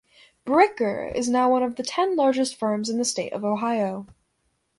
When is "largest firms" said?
2.15-2.89